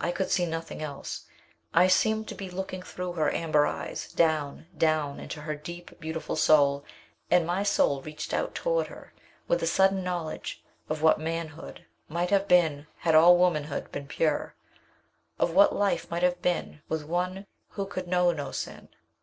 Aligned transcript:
I 0.00 0.12
could 0.12 0.30
see 0.30 0.46
nothing 0.46 0.80
else. 0.80 1.26
I 1.74 1.88
seemed 1.88 2.26
to 2.28 2.34
be 2.34 2.48
looking 2.48 2.80
through 2.82 3.12
her 3.12 3.30
amber 3.30 3.66
eyes, 3.66 4.10
down, 4.10 4.66
down 4.74 5.20
into 5.20 5.42
her 5.42 5.54
deep 5.56 6.00
beautiful 6.00 6.36
soul, 6.36 6.86
and 7.30 7.46
my 7.46 7.62
soul 7.64 8.00
reached 8.00 8.32
out 8.32 8.54
toward 8.54 8.86
her, 8.86 9.12
with 9.46 9.62
a 9.62 9.66
sudden 9.66 10.02
knowledge 10.02 10.64
of 10.88 11.02
what 11.02 11.20
manhood 11.20 11.84
might 12.08 12.30
have 12.30 12.48
been 12.48 12.86
had 13.00 13.14
all 13.14 13.36
womanhood 13.36 13.92
been 13.92 14.06
pure; 14.06 14.54
of 15.38 15.50
what 15.50 15.76
life 15.76 16.10
might 16.10 16.22
have 16.22 16.40
been 16.40 16.80
with 16.88 17.04
one 17.04 17.44
who 17.72 17.84
could 17.84 18.08
know 18.08 18.32
no 18.32 18.52
sin. 18.52 18.88